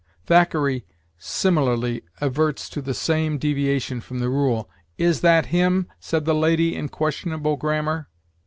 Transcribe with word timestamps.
Thackeray 0.25 0.83
similarly 1.19 2.01
adverts 2.19 2.69
to 2.71 2.81
the 2.81 2.95
same 2.95 3.37
deviation 3.37 4.01
from 4.01 4.17
the 4.17 4.29
rule: 4.29 4.67
'"Is 4.97 5.21
that 5.21 5.45
him?" 5.53 5.89
said 5.99 6.25
the 6.25 6.33
lady 6.33 6.75
in 6.75 6.89
questionable 6.89 7.55
grammar.' 7.55 8.09